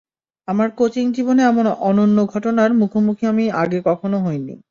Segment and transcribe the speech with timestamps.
[0.47, 4.55] আমার কোচিং জীবনে এমন অনন্য ঘটনার মুখোমুখি আমি আগে কখনো হইনি।